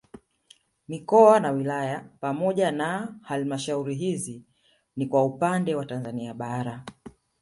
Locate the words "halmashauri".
3.21-3.95